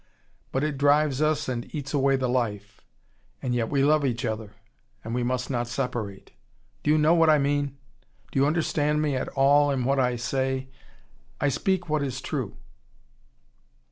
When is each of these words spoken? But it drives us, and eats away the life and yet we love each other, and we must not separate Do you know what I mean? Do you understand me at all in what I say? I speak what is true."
But 0.51 0.63
it 0.63 0.79
drives 0.79 1.21
us, 1.21 1.47
and 1.47 1.67
eats 1.75 1.93
away 1.93 2.15
the 2.15 2.27
life 2.27 2.81
and 3.39 3.53
yet 3.53 3.69
we 3.69 3.83
love 3.83 4.03
each 4.03 4.25
other, 4.25 4.55
and 5.03 5.13
we 5.13 5.21
must 5.21 5.51
not 5.51 5.67
separate 5.67 6.31
Do 6.81 6.89
you 6.89 6.97
know 6.97 7.13
what 7.13 7.29
I 7.29 7.37
mean? 7.37 7.77
Do 8.31 8.39
you 8.39 8.47
understand 8.47 8.99
me 8.99 9.15
at 9.15 9.27
all 9.27 9.69
in 9.69 9.83
what 9.83 9.99
I 9.99 10.15
say? 10.15 10.69
I 11.39 11.49
speak 11.49 11.87
what 11.87 12.01
is 12.01 12.19
true." 12.19 12.57